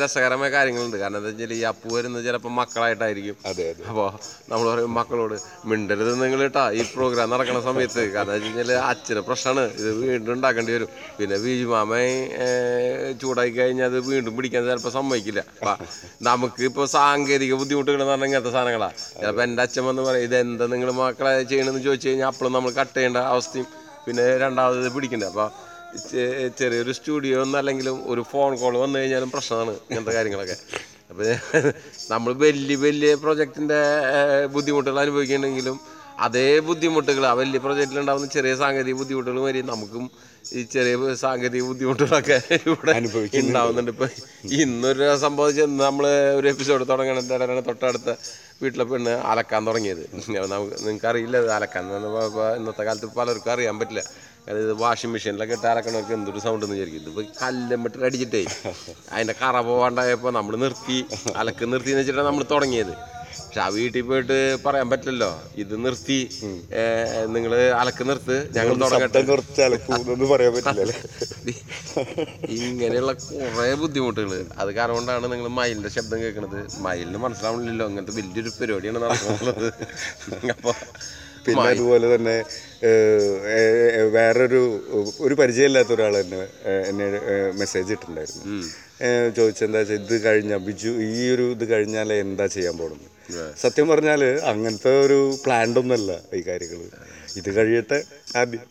രസകരമായ 0.00 0.48
കാര്യങ്ങളുണ്ട്. 0.54 0.96
കാരണം 1.02 1.18
എന്താ 1.20 1.30
വെച്ചാൽ 1.30 1.52
ഈ 1.58 1.60
അപ്പു 1.70 1.88
വരുന്നത് 1.94 2.24
ചിലപ്പോൾ 2.26 2.52
മക്കളായിട്ടായിരിക്കും. 2.58 3.36
അതെ 3.50 3.64
അതെ. 3.72 3.82
അപ്പോൾ 3.90 4.08
നമ്മൾ 4.50 4.66
പറയും 4.72 4.92
മക്കളോട് 4.98 5.36
മിണ്ടരുത് 5.70 6.10
നിങ്ങൾ 6.22 6.40
കേട്ടാ 6.44 6.64
ഈ 6.78 6.82
പ്രോഗ്രാം 6.94 7.30
നടക്കുന്ന 7.34 7.60
സമയത്ത്. 7.68 8.02
കാരണം 8.16 8.32
വെച്ച് 8.36 8.50
കഴിഞ്ഞാൽ 8.58 8.72
അച്ഛന് 8.90 9.22
പ്രശ്നമാണ് 9.28 9.64
ഇത് 9.80 9.90
വീണ്ടും 10.02 10.32
ഉണ്ടാക്കേണ്ടി 10.36 10.74
വരും. 10.76 10.90
പിന്നെ 11.18 11.38
ബീജുമാമൻ 11.44 12.08
ചൂടാക്കി 13.22 13.54
കഴിഞ്ഞാൽ 13.60 13.88
അത് 13.92 13.98
വീണ്ടും 14.10 14.32
പിടിക്കാൻ 14.38 14.62
ചിലപ്പോൾ 14.70 14.94
സമ്മതിക്കില്ല. 14.98 15.42
നമുക്ക് 16.30 16.62
ഇപ്പോൾ 16.70 16.86
സാങ്കേതിക 16.96 17.54
ബുദ്ധിമുട്ടുകൾ 17.62 18.00
എന്ന് 18.00 18.12
പറഞ്ഞാൽ 18.12 18.28
ഇങ്ങനത്തെ 18.30 18.54
സാധനങ്ങളാണ് 18.58 18.96
ചിലപ്പോൾ 19.20 19.44
എന്റെ 19.48 19.62
അച്ഛൻ 19.66 19.84
വന്ന് 19.90 20.02
പറയും 20.08 20.26
ഇത് 20.28 20.36
എന്താ 20.44 20.66
നിങ്ങൾ 20.74 20.90
മക്കളെ 21.02 21.32
ചെയ്യണമെന്ന് 21.52 21.84
ചോദിച്ചു 21.88 22.08
കഴിഞ്ഞാൽ 22.08 22.28
അപ്പോഴും 22.32 22.52
നമ്മൾ 22.58 22.72
കട്ട് 22.80 22.96
ചെയ്യേണ്ട 22.98 23.20
അവസ്ഥയും 23.34 23.68
പിന്നെ 24.06 24.24
രണ്ടാമത് 24.42 24.88
പിടിക്കണ്ടേ? 24.96 25.28
അപ്പോൾ 25.32 25.48
ചെറിയൊരു 26.60 26.92
സ്റ്റുഡിയോ 26.98 27.38
ഒന്നല്ലെങ്കിലും 27.44 27.96
ഒരു 28.12 28.22
ഫോൺ 28.32 28.52
കോൾ 28.62 28.74
വന്നു 28.84 28.98
കഴിഞ്ഞാലും 29.00 29.30
പ്രശ്നമാണ് 29.36 29.74
ഇങ്ങനത്തെ 29.88 30.14
കാര്യങ്ങളൊക്കെ. 30.18 30.56
അപ്പോൾ 31.10 31.26
നമ്മൾ 32.12 32.30
വലിയ 32.44 32.76
വലിയ 32.84 33.10
പ്രൊജക്റ്റിന്റെ 33.24 33.80
ബുദ്ധിമുട്ടുകൾ 34.54 34.98
അനുഭവിക്കുന്നുണ്ടെങ്കിലും 35.04 35.76
അതേ 36.26 36.48
ബുദ്ധിമുട്ടുകൾ 36.68 37.24
ആ 37.30 37.32
വലിയ 37.40 37.58
പ്രൊജക്റ്റിൽ 37.64 37.98
ഉണ്ടാകുന്ന 38.02 38.26
ചെറിയ 38.36 38.54
സാങ്കേതിക 38.62 38.94
ബുദ്ധിമുട്ടുകൾ 39.00 39.38
വരെ 39.46 39.62
നമുക്കും 39.72 40.04
ഈ 40.58 40.62
ചെറിയ 40.74 41.14
സാങ്കേതിക 41.22 41.62
ബുദ്ധിമുട്ടുകളൊക്കെ 41.70 42.36
ഇവിടെ 42.70 42.92
ഉണ്ടാവുന്നുണ്ട്. 43.42 43.92
ഇപ്പം 43.94 44.10
ഇന്നൊരു 44.62 45.06
സംഭവിച്ച 45.24 45.60
നമ്മൾ 45.84 46.06
ഒരു 46.40 46.48
എപ്പിസോഡ് 46.52 46.84
തുടങ്ങണ 46.92 47.18
തൊട്ടടുത്ത 47.70 48.10
വീട്ടിലെ 48.62 48.84
പെണ്ണ് 48.90 49.14
അലക്കാൻ 49.30 49.62
തുടങ്ങിയത്. 49.68 50.04
നമുക്ക് 50.54 50.76
നിങ്ങൾക്ക് 50.86 51.08
അറിയില്ല 51.12 51.36
അലക്കാൻ 51.58 51.84
ഇന്നത്തെ 52.58 52.84
കാലത്ത് 52.88 53.10
പലർക്കും 53.18 53.52
അറിയാൻ 53.56 53.78
പറ്റില്ല. 53.80 54.04
അതായത് 54.48 54.72
വാഷിംഗ് 54.82 55.12
മെഷീനിലൊക്കെ 55.14 55.54
ഇട്ട് 55.58 55.68
അലക്കണവർക്ക് 55.72 56.14
എന്തൊരു 56.18 56.40
സൗണ്ട് 56.44 56.64
എന്ന് 56.66 56.76
വിചാരിക്കും. 56.76 57.02
ഇതിപ്പോ 57.02 57.22
കല്ലമ്പിട്ട് 57.42 57.98
അടിച്ചിട്ടേ 58.08 58.42
അതിന്റെ 59.12 59.34
കറ 59.42 59.56
പോകാണ്ടായപ്പോൾ 59.68 60.32
നമ്മൾ 60.38 60.54
നിർത്തി. 60.64 60.98
അലക്ക് 61.42 61.64
നിർത്തി 61.72 61.90
എന്ന് 61.92 62.02
വെച്ചിട്ടാണ് 62.02 62.28
നമ്മൾ 62.30 62.46
തുടങ്ങിയത്. 62.54 62.94
പക്ഷെ 63.44 63.60
ആ 63.64 63.66
വീട്ടിൽ 63.76 64.02
പോയിട്ട് 64.08 64.36
പറയാൻ 64.66 64.88
പറ്റില്ലല്ലോ. 64.92 65.30
ഇത് 65.62 65.74
നിർത്തി. 65.84 66.18
നിങ്ങൾ 67.34 67.52
അലക്ക് 67.80 68.04
നിർത്ത്. 68.10 68.36
ഞങ്ങൾ 68.56 68.74
തുടങ്ങട്ടെ. 68.84 69.20
ഇങ്ങനെയുള്ള 72.58 73.12
കുറേ 73.24 73.72
ബുദ്ധിമുട്ടുകൾ 73.82 74.32
അത് 74.62 74.70
കാരണം 74.78 74.94
കൊണ്ടാണ് 74.98 75.26
നിങ്ങൾ 75.32 75.48
മയിലിന്റെ 75.58 75.92
ശബ്ദം 75.96 76.20
കേൾക്കുന്നത് 76.24 76.60
മയിലിന് 76.86 77.20
മനസ്സിലാവണില്ലല്ലോ. 77.26 77.86
അങ്ങനത്തെ 77.90 78.16
വലിയൊരു 78.20 78.52
പരിപാടിയാണ് 78.60 79.00
നടക്കുന്നത്. 79.06 79.68
അപ്പോൾ 80.56 80.74
പിന്നെ 81.46 81.64
അതുപോലെ 81.70 82.06
തന്നെ 82.14 82.34
വേറൊരു 84.14 84.60
ഒരു 85.20 85.34
പരിചയമില്ലാത്ത 85.40 85.92
ഒരാൾ 85.96 86.14
തന്നെ 86.20 86.40
എന്നെ 86.90 87.06
മെസ്സേജ് 87.60 87.92
ഇട്ടിട്ടുണ്ടായിരുന്നു. 87.94 88.44
ചോദിച്ചെന്താ 89.36 89.78
വെച്ചാൽ 89.80 89.98
ഇത് 90.00 90.16
കഴിഞ്ഞ 90.26 90.54
ബിജു 90.66 90.90
ഈ 91.10 91.24
ഒരു 91.34 91.46
ഇത് 91.54 91.64
കഴിഞ്ഞാൽ 91.72 92.10
എന്താ 92.22 92.46
ചെയ്യാൻ 92.54 92.76
പോകുന്നത് 92.80 93.10
സത്യം 93.62 93.86
പറഞ്ഞാൽ 93.90 94.22
അങ്ങനത്തെ 94.50 94.92
ഒരു 95.04 95.16
പ്ലാൻഡൊന്നുമല്ല 95.44 96.10
ഈ 96.34 96.42
കാര്യങ്ങൾ 96.48 96.80
ഇത് 97.40 97.48
കഴിയട്ടെ 97.56 97.98
ആദ്യം 98.40 98.64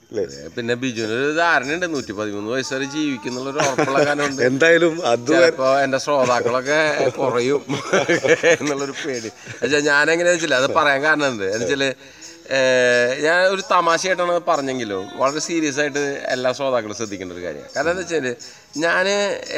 പിന്നെ 0.55 0.73
ബിജുവിന് 0.81 1.15
ഒരു 1.19 1.31
ധാരണയുണ്ട്. 1.39 1.85
നൂറ്റി 1.93 2.13
പതിമൂന്ന് 2.19 2.49
വയസ്സ് 2.53 2.73
വരെ 2.75 2.85
ജീവിക്കുന്നുള്ള 2.93 3.49
ഒരു 3.51 3.59
ഉറപ്പുള്ള 3.63 3.97
കാരണമുണ്ട് 4.05 4.41
എന്തായാലും 4.47 4.93
അത് 5.11 5.31
ഇപ്പോ 5.47 5.69
എന്റെ 5.85 5.99
ശ്രോതാക്കളൊക്കെ 6.05 6.79
കുറയും. 7.17 7.63
എന്നുള്ളൊരു 8.53 8.95
പേടി. 9.01 9.31
ഞാൻ 9.89 10.05
എങ്ങനെയാ 10.13 10.35
വെച്ചില്ല 10.35 10.57
അത് 10.61 10.69
പറയാൻ 10.77 11.01
കാരണം 11.05 11.27
എന്ത്? 11.31 11.45
എന്ന് 11.49 11.65
വെച്ചാൽ 11.65 11.83
ഏഹ്, 11.85 11.97
ഞാൻ 13.25 13.39
ഒരു 13.53 13.63
തമാശയായിട്ടാണ് 13.71 14.33
പറഞ്ഞെങ്കിലോ 14.47 14.99
വളരെ 15.21 15.41
സീരിയസ് 15.47 15.79
ആയിട്ട് 15.79 16.03
എല്ലാ 16.35 16.49
ശ്രോതാക്കളും 16.57 16.95
ശ്രദ്ധിക്കേണ്ട 16.99 17.33
ഒരു 17.33 17.43
കാര്യമാണ്. 17.45 17.71
കാരണം 17.75 17.91
എന്താ 17.91 18.03
വെച്ചാൽ 18.03 18.35
ഞാൻ 18.83 19.05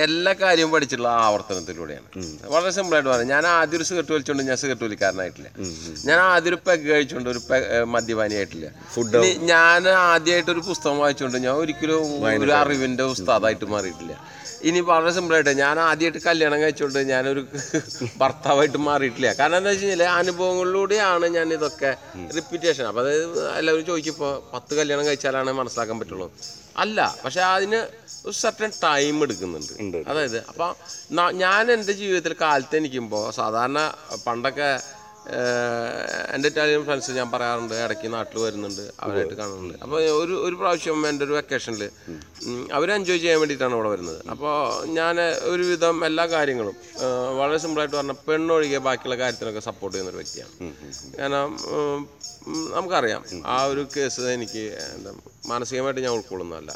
എല്ലാ 0.05 0.33
കാര്യവും 0.41 0.71
പഠിച്ചിട്ടുള്ള 0.71 1.11
ആവർത്തനത്തിലൂടെയാണ്. 1.25 2.07
വളരെ 2.53 2.71
സിമ്പിൾ 2.77 2.95
ആയിട്ട് 2.95 3.09
പറയാം. 3.09 3.29
ഞാൻ 3.33 3.45
ആദ്യം 3.47 3.77
ഒരു 3.79 3.87
സിഗരറ്റ് 3.89 4.13
വലിച്ചുകൊണ്ട് 4.15 4.43
ഞാൻ 4.49 4.57
സിഗരറ്റ് 4.63 4.85
വലിക്കാരനായിട്ടില്ല. 4.87 5.49
ഞാൻ 6.09 6.19
ആദ്യം 6.19 6.51
ഒരു 6.53 6.59
പെഗ് 6.67 6.85
കഴിച്ചുകൊണ്ട് 6.91 7.29
ഒരു 7.33 7.41
മദ്യപാനിയായിട്ടില്ല. 7.95 8.69
ഫുഡ് 8.95 9.21
ഞാൻ 9.51 9.89
ആദ്യമായിട്ട് 9.89 10.51
ഒരു 10.55 10.63
പുസ്തകം 10.69 10.99
വായിച്ചുകൊണ്ട് 11.03 11.37
ഞാൻ 11.47 11.53
ഒരിക്കലും 11.65 12.25
ഒരു 12.45 12.51
അറിവിന്റെ 12.61 13.03
ഉസ്താദായിട്ട് 13.03 13.65
മാറിയിട്ടില്ല. 13.75 14.15
ഇനി 14.65 14.79
വളരെ 14.89 15.11
സിമ്പിളായിട്ട് 15.15 15.53
ഞാൻ 15.61 15.75
ആദ്യമായിട്ട് 15.81 16.21
കല്യാണം 16.27 16.59
കഴിച്ചോണ്ട് 16.63 16.99
ഞാനൊരു 17.11 17.41
ഭർത്താവായിട്ട് 18.21 18.79
മാറിയിട്ടില്ല. 18.87 19.29
കാരണം 19.39 19.57
എന്താ 19.59 19.71
വെച്ച് 19.73 19.85
കഴിഞ്ഞാൽ 19.85 20.11
അനുഭവങ്ങളിലൂടെയാണ് 20.19 21.27
ഞാൻ 21.37 21.47
ഇതൊക്കെ 21.57 21.91
റിപ്പീറ്റേഷൻ 22.37 22.85
അപ്പം 22.89 23.01
അതായത് 23.03 23.25
എല്ലാവരും 23.59 23.85
ചോദിക്കുമ്പോൾ 23.91 24.33
പത്ത് 24.53 24.73
കല്യാണം 24.79 25.05
കഴിച്ചാലാണ് 25.09 25.53
മനസ്സിലാക്കാൻ 25.59 25.99
പറ്റുള്ളൂ? 26.01 26.27
അല്ല 26.75 26.99
പക്ഷെ 27.23 27.41
അതിന് 27.51 27.79
ഒരു 28.25 28.35
സർട്ടൻ 28.41 28.71
ടൈം 28.83 29.15
എടുക്കുന്നുണ്ട്. 29.25 29.73
അതായത് 30.11 30.39
അപ്പം 30.51 30.69
ഞാൻ 31.43 31.71
എന്റെ 31.75 31.93
ജീവിതത്തിൽ 31.99 32.33
കാലത്ത് 32.39 32.75
എനിക്കുമ്പോൾ 32.81 33.25
സാധാരണ 33.39 33.79
പണ്ടൊക്കെ 34.25 34.69
എന്റെ 36.35 36.47
ഇറ്റാലിയൻ 36.49 36.81
ഫ്രണ്ട്സ് 36.87 37.11
ഞാൻ 37.11 37.27
പറയാറുണ്ട് 37.31 37.73
ഇടയ്ക്ക് 37.83 38.07
നാട്ടിൽ 38.13 38.37
വരുന്നുണ്ട് 38.43 38.81
അവരായിട്ട് 39.03 39.35
കാണുന്നുണ്ട് 39.39 39.75
അപ്പോൾ 39.83 39.99
ഒരു 40.21 40.35
ഒരു 40.47 40.55
പ്രാവശ്യം 40.55 41.07
എന്റെ 41.09 41.25
ഒരു 41.25 41.33
വെക്കേഷനിൽ 41.37 41.83
അവർ 42.77 42.91
എൻജോയ് 42.95 43.21
ചെയ്യാൻ 43.23 43.39
വേണ്ടിയിട്ടാണ് 43.39 43.75
ഇവിടെ 43.77 43.89
വരുന്നത്. 43.93 44.19
അപ്പോൾ 44.33 44.55
ഞാൻ 44.99 45.15
ഒരുവിധം 45.53 46.05
എല്ലാ 46.09 46.25
കാര്യങ്ങളും 46.35 46.75
വളരെ 47.39 47.57
സിമ്പിളായിട്ട് 47.63 47.95
പറഞ്ഞാൽ 47.95 48.19
പെണ്ണൊഴികെ 48.27 48.81
ബാക്കിയുള്ള 48.87 49.17
കാര്യത്തിനൊക്കെ 49.23 49.63
സപ്പോർട്ട് 49.69 49.95
ചെയ്യുന്ന 49.97 50.13
ഒരു 50.13 50.21
വ്യക്തിയാണ്. 50.21 50.53
കാരണം 51.17 51.51
നമുക്കറിയാം 52.75 53.23
ആ 53.53 53.55
ഒരു 53.71 53.83
കേസ് 53.95 54.25
എനിക്ക് 54.37 54.63
എന്താ 54.95 55.13
മാനസികമായിട്ട് 55.51 56.01
ഞാൻ 56.01 56.13
ഉൾക്കൊള്ളുന്നതല്ല. 56.17 56.71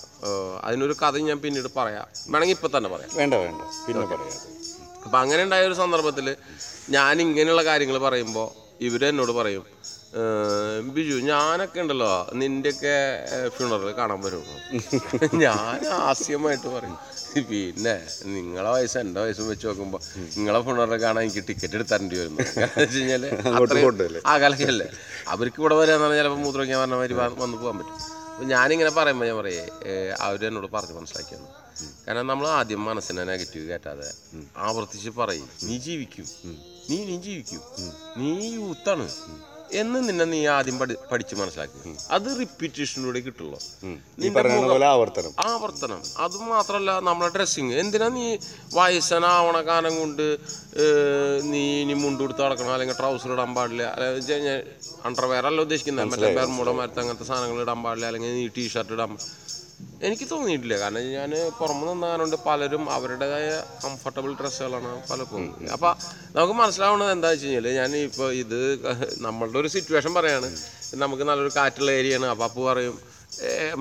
അതിനൊരു 0.67 0.95
കഥ 1.01 1.17
ഞാൻ 1.29 1.39
പിന്നീട് 1.45 1.69
പറയാം. 1.75 2.07
വേണമെങ്കിൽ 2.31 2.55
ഇപ്പം 2.57 2.71
തന്നെ 2.77 2.89
പറയാം. 2.95 3.11
വേണ്ട 3.19 3.33
വേണ്ട. 3.33 3.61
പിന്നെ 3.85 4.05
പറയാം. 4.13 4.41
അപ്പം 5.05 5.19
അങ്ങനെ 5.19 5.41
ഉണ്ടായ 5.43 5.67
ഒരു 5.67 5.73
സന്ദർഭത്തിൽ 5.73 6.27
ഞാൻ 6.89 7.15
ഇങ്ങനെയുള്ള 7.25 7.63
കാര്യങ്ങൾ 7.67 7.97
പറയുമ്പോൾ 8.05 8.47
ഇവർ 8.81 9.01
എന്നോട് 9.09 9.33
പറയും 9.37 9.63
"ഏഹ്, 10.13 10.77
ബിജു 10.93 11.15
ഞാനൊക്കെ 11.27 11.79
ഉണ്ടല്ലോ 11.83 12.11
നിന്റെയൊക്കെ 12.39 12.93
ഫ്യൂണറൽ 13.55 13.91
കാണാൻ 13.99 14.19
വരുള്ളൂ 14.25 14.55
ഞാൻ 15.43 15.81
ആസ്യമായിട്ട് 16.03 16.67
പറയും 16.75 16.97
പിന്നെ 17.49 17.93
നിങ്ങളെ 18.31 18.69
വയസ്സ് 18.75 18.97
എന്റെ 19.01 19.19
വയസ്സും 19.23 19.47
വെച്ച് 19.51 19.65
നോക്കുമ്പോൾ 19.69 20.01
നിങ്ങളെ 20.37 20.59
ഫ്യൂണറൽ 20.65 20.97
കാണാൻ 21.03 21.21
എനിക്ക് 21.25 21.43
ടിക്കറ്റ് 21.49 21.77
എടുത്ത് 21.79 21.93
തരേണ്ടി 21.93 22.15
വരുന്നു. 22.19 22.39
കാരണം 22.55 22.79
വെച്ച് 22.79 22.97
കഴിഞ്ഞാൽ 22.97 23.25
കൊണ്ടുവല്ലേ? 23.83 24.21
ആ 24.25 24.35
കാലക്കല്ലേ 24.43 24.87
അവർക്ക് 25.33 25.59
ഇവിടെ 25.61 25.75
വരാന്ന് 25.79 26.05
പറഞ്ഞാൽ 26.05 26.21
ചിലപ്പോൾ 26.21 26.41
മൂത്രമൊക്കെ 26.45 26.79
പറഞ്ഞ 26.81 26.95
മാതിരി 26.95 27.15
വന്ന് 27.37 27.57
പോകാൻ 27.57 27.77
പറ്റും. 27.79 27.97
അപ്പോൾ 28.31 28.47
ഞാനിങ്ങനെ 28.53 28.91
പറയുമ്പോൾ 28.97 29.27
ഞാൻ 29.29 29.37
പറയേ 29.39 29.63
അവർ 30.25 30.41
എന്നോട് 30.49 30.67
പറഞ്ഞ് 30.75 30.95
മനസ്സിലാക്കിയാണ് 30.97 31.47
കാരണം 32.05 32.27
നമ്മൾ 32.31 32.45
ആദ്യം 32.57 32.81
മനസ്സിനെ 32.87 33.23
നെഗറ്റീവ് 33.29 33.65
കേട്ടാതെ 33.69 34.09
ആവർത്തിച്ച് 34.65 35.11
പറയും 35.19 35.47
നീ 35.67 35.77
ജീവിക്കും. 35.85 36.27
നീ 36.89 36.97
നീ 37.09 37.15
ജീവിക്കൂ 37.27 37.59
നീ 38.21 38.31
യൂത്താണ് 38.57 39.07
എന്ന് 39.79 39.99
നിന്നെ 40.05 40.25
നീ 40.31 40.37
ആദ്യം 40.53 40.77
പഠി 40.79 40.93
പഠിച്ച് 41.09 41.33
മനസ്സിലാക്കി. 41.39 41.79
അത് 42.15 42.27
റിപ്പീറ്റേഷനിലൂടെ 42.39 43.19
കിട്ടുള്ളൂ. 43.25 43.57
ആവർത്തനം. 44.93 45.33
ആവർത്തനം. 45.51 45.99
അത് 46.25 46.37
മാത്രമല്ല 46.53 46.91
നമ്മളെ 47.09 47.29
ഡ്രസ്സിങ് 47.35 47.73
എന്തിനാ 47.81 48.07
നീ 48.15 48.25
വയസ്സനാവണ 48.77 49.57
കാലം 49.69 49.93
കൊണ്ട് 49.99 50.25
നീ 51.51 51.61
ഇനി 51.83 51.97
മുണ്ട് 52.03 52.21
കൊടുത്ത് 52.23 52.43
നടക്കണം? 52.45 52.73
അല്ലെങ്കിൽ 52.77 52.97
ട്രൗസർ 53.01 53.33
ഇടാൻ 53.35 53.53
പാടില്ല. 53.57 53.83
അല്ലെങ്കിൽ 53.97 54.49
അണ്ടർവെയർ 55.09 55.47
അല്ല 55.51 55.61
ഉദ്ദേശിക്കുന്നത്. 55.67 56.11
മറ്റേ 56.13 56.31
ബെർമൂട 56.39 56.73
മരത്ത് 56.79 57.01
അങ്ങനത്തെ 57.03 57.27
സാധനങ്ങൾ 57.31 57.61
ഇടാൻ 57.67 57.81
പാടില്ല. 57.87 58.07
അല്ലെങ്കിൽ 58.11 58.33
നീ 58.39 58.47
ടീ 58.57 58.65
ഷർട്ട് 58.75 58.93
ഇടാൻ 58.97 59.13
എനിക്ക് 60.01 60.29
തോന്നിയിട്ടില്ല. 60.31 60.79
കാരണം 60.79 61.03
ഞാൻ 61.11 61.31
പുറമെ 61.59 61.85
നിന്നാകൊണ്ട് 61.87 62.35
പലരും 62.45 62.89
അവരുടേതായ 62.89 63.47
കംഫർട്ടബിൾ 63.83 64.33
ഡ്രസ്സുകളാണ് 64.33 64.91
പലർക്കും. 65.09 65.43
അപ്പോൾ 65.73 65.91
നമുക്ക് 66.35 66.53
മനസ്സിലാവുന്നത് 66.53 67.11
എന്താ 67.11 67.29
വെച്ച് 67.29 67.45
കഴിഞ്ഞാൽ 67.45 67.67
ഞാൻ 67.73 67.95
ഇപ്പോൾ 67.99 68.33
ഇത് 68.33 68.59
നമ്മളുടെ 69.21 69.59
ഒരു 69.59 69.67
സിറ്റുവേഷൻ 69.67 70.13
പറയാണ്. 70.13 70.49
നമുക്ക് 70.95 71.23
നല്ലൊരു 71.23 71.51
കാറ്റുള്ള 71.55 71.91
ഏരിയയാണ് 71.91 72.25
അപ്പം 72.25 72.43
അപ്പു 72.43 72.61
പറയും 72.61 72.95
"ഏ, 72.99 73.18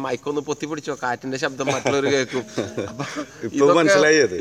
മൈക്കൊന്ന് 0.03 0.43
പൊത്തി 0.49 0.67
പിടിച്ചോ 0.71 0.95
കാറ്റിന്റെ 1.03 1.39
ശബ്ദം 1.43 1.67
മറ്റുള്ളവർ 1.75 2.05
കേൾക്കും. 2.15 2.43
ഇപ്പൊ 3.49 3.67
മനസ്സിലായത്. 3.79 4.35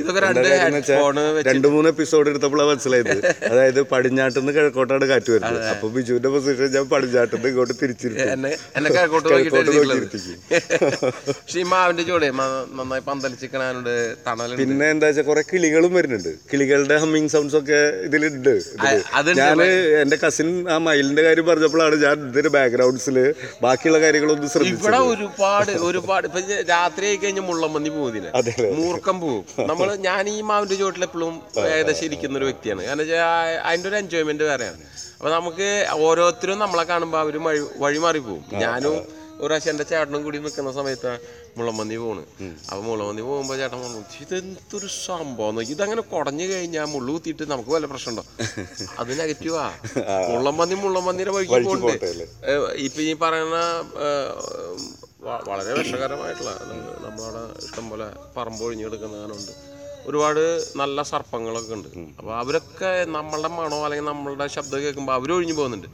രണ്ടു 1.50 1.67
മൂന്ന് 1.75 1.89
എപ്പിസോഡ് 1.93 2.27
എടുത്തപ്പോഴാണ് 2.31 2.69
മനസ്സിലായത്. 2.71 3.13
അതായത് 3.51 3.79
പടിഞ്ഞാട്ടിന്ന് 3.91 4.53
കിഴക്കോട്ടാണ് 4.57 5.05
കാറ്റ് 5.12 5.31
വരുന്നത്. 5.36 5.59
അപ്പൊ 5.74 5.88
ബിജുവിന്റെ 5.95 6.31
പൊസിഷൻ 6.36 6.71
ഞാൻ 6.77 6.86
പടിഞ്ഞാട്ടിന്ന് 6.93 7.50
ഇങ്ങോട്ട് 7.51 7.75
തിരിച്ചിരുത്തും 7.81 8.25
പക്ഷെ 11.27 11.59
ഈ 11.62 11.74
മാവിന്റെ 11.74 12.03
ചൂടെ 12.09 12.27
നന്നായി 12.77 13.03
പന്തലിച്ചിക്കണാനുണ്ട് 13.09 13.93
തണലുണ്ട്. 14.27 14.59
പിന്നെ 14.62 14.86
എന്താ 14.93 15.07
വെച്ചാൽ 15.09 15.25
കുറെ 15.29 15.43
കിളികളും 15.51 15.91
വരുന്നുണ്ട്. 15.97 16.31
കിളികളുടെ 16.51 16.97
ഹമ്മിങ് 17.03 17.31
സൗണ്ട്സ് 17.36 17.57
ഒക്കെ 17.62 17.77
ഇതിലുണ്ട്. 18.07 18.53
ഞാൻ 19.41 19.57
എന്റെ 20.03 20.19
കസിൻ 20.25 20.50
ആ 20.74 20.86
മയിലിന്റെ 20.88 21.24
കാര്യം 21.27 21.47
പറഞ്ഞപ്പോഴാണ് 21.51 21.97
ഞാൻ 22.05 22.17
ഇതിന്റെ 22.31 22.51
ബാക്ക്ഗ്രൗണ്ട്സിൽ 22.57 23.17
ബാക്കിയുള്ള 23.65 24.00
കാര്യങ്ങളൊന്നും 24.05 24.51
ശ്രദ്ധിച്ചത്. 24.55 24.86
ഒരുപാട് 25.13 25.71
ഒരുപാട്. 25.89 26.25
ഇപ്പൊ 26.29 26.39
രാത്രി 26.73 27.05
ആയി 27.09 27.17
കഴിഞ്ഞ 27.23 27.41
മുള്ളം 27.49 27.71
പോകുന്നില്ല 27.97 28.29
അതെ 28.39 28.53
അതെ. 28.59 28.69
മൂർക്കം 28.79 29.17
പോവും 29.23 29.43
നമ്മൾ 29.71 29.87
ഞാൻ 30.07 30.23
ഈ 30.35 30.37
മാവിന്റെ 30.51 30.77
ചോട്ടിൽ 30.81 31.05
എപ്പോഴും 31.09 31.35
ഏകദേശം 31.73 32.05
ഇരിക്കുന്ന 32.09 32.39
ഒരു 32.41 32.47
വ്യക്തിയാണ്. 32.49 32.81
കാരണം 32.89 33.05
അതിന്റെ 33.69 33.89
ഒരു 33.91 33.97
എൻജോയ്മെന്റ് 34.03 34.45
വേറെയാണ്. 34.51 34.79
അപ്പൊ 35.19 35.29
നമുക്ക് 35.35 35.67
ഓരോരുത്തരും 36.07 36.59
നമ്മളെ 36.63 36.83
കാണുമ്പോൾ 36.89 37.19
അവർ 37.25 37.35
വഴി 37.83 37.99
മാറി 38.03 38.19
പോകും. 38.25 38.43
ഞാനും 38.63 38.95
ഒരു 39.39 39.48
പ്രാവശ്യം 39.48 39.72
എന്റെ 39.74 39.86
ചേട്ടനും 39.91 40.22
കൂടി 40.25 40.38
നിൽക്കുന്ന 40.44 40.72
സമയത്ത് 40.77 41.12
മുളമന്തി 41.58 41.98
പോണ്. 42.03 42.22
അപ്പൊ 42.70 42.79
മുളമന്തി 42.88 43.24
പോകുമ്പോൾ 43.27 43.56
ചേട്ടൻ 43.62 43.79
പറഞ്ഞു 43.84 44.01
ഇതെന്തൊരു 44.24 44.89
സംഭവം 45.06 45.62
ഇതങ്ങനെ 45.74 46.03
കുടഞ്ഞു 46.13 46.46
കഴിഞ്ഞാൽ 46.51 46.88
മുള്ളു 46.94 47.12
കുത്തിയിട്ട് 47.15 47.46
നമുക്ക് 47.53 47.72
വല്ല 47.75 47.88
പ്രശ്നമുണ്ടോ? 47.94 48.24
അത് 49.01 49.12
നെഗറ്റീവാ 49.22 49.65
മുള്ളമന്തി 50.32 50.77
മുള്ളമ്പന്നിയുടെ 50.84 51.34
വഴിക്ക് 51.38 51.62
പോകണ്ടേ? 51.70 51.96
ഇപ്പൊ 52.88 53.01
ഈ 53.10 53.13
പറയുന്ന 53.24 53.58
വളരെ 55.50 55.72
വിഷകരമായിട്ടുള്ള 55.77 56.51
നമ്മളവിടെ 57.06 57.41
ഇഷ്ടംപോലെ 57.65 58.08
പറമ്പ് 58.36 58.63
ഒഴിഞ്ഞു 58.67 58.86
കിടക്കുന്ന 58.86 59.15
കാരണമുണ്ട് 59.22 59.53
ഒരുപാട് 60.10 60.44
നല്ല 60.82 60.98
സർപ്പങ്ങളൊക്കെ 61.12 61.74
ഉണ്ട്. 61.77 61.89
അപ്പോൾ 62.20 62.34
അവരൊക്കെ 62.41 62.91
നമ്മളുടെ 63.15 63.50
മണോ 63.60 63.79
അല്ലെങ്കിൽ 63.86 64.08
നമ്മളുടെ 64.12 64.46
ശബ്ദം 64.58 64.79
കേൾക്കുമ്പോൾ 64.84 65.15
അവരൊഴിഞ്ഞു 65.20 65.56
പോകുന്നുണ്ട്. 65.60 65.89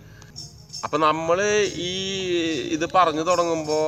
അപ്പൊ 0.85 0.97
നമ്മൾ 1.09 1.37
ഈ 1.89 1.91
ഇത് 2.77 2.87
പറഞ്ഞു 2.97 3.23
തുടങ്ങുമ്പോൾ 3.29 3.85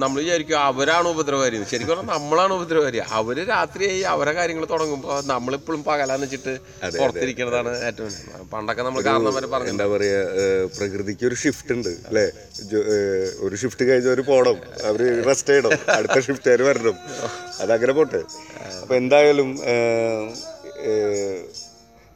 നമ്മൾ 0.00 0.16
വിചാരിക്കും 0.22 0.56
അവരാണ് 0.66 1.06
ഉപദ്രവകാരി 1.12 1.56
ശരിക്കും 1.70 1.90
പറഞ്ഞാൽ 1.92 2.14
നമ്മളാണ് 2.16 2.52
ഉപദ്രവകാരി. 2.58 2.98
അവർ 3.18 3.36
രാത്രിയായി 3.50 4.02
അവരെ 4.12 4.32
കാര്യങ്ങൾ 4.38 4.64
തുടങ്ങുമ്പോൾ 4.72 5.16
നമ്മളിപ്പോഴും 5.30 5.80
പകലാന്ന് 5.88 6.26
വെച്ചിട്ട് 6.26 6.52
പുറത്തിരിക്കുന്നതാണ് 6.98 7.72
ഏറ്റവും 7.88 8.12
പണ്ടൊക്കെ 8.52 8.82
നമ്മൾ 8.86 9.02
കാരണവരെ 9.08 9.48
പറഞ്ഞു. 9.54 9.72
എന്താ 9.74 9.86
പറയാ 9.94 10.20
പ്രകൃതിക്ക് 10.76 11.26
ഒരു 11.30 11.38
ഷിഫ്റ്റ് 11.42 11.74
ഉണ്ട് 11.76 11.90
അല്ലേ? 12.10 12.24
ഒരു 13.46 13.58
ഷിഫ്റ്റ് 13.62 13.90
കഴിഞ്ഞവർ 13.90 14.22
പോണം 14.30 14.58
അവർ 14.90 15.02
റെസ്റ്റ് 15.30 15.52
ചെയ്യണം 15.52 15.74
അടുത്ത 15.98 16.18
ഷിഫ്റ്റ് 16.28 16.50
അവർ 16.54 16.62
വരണം. 16.70 16.96
അതങ്ങനെ 17.64 17.94
പോട്ടെ. 18.00 18.22
അപ്പൊ 18.82 18.94
എന്തായാലും 19.02 19.50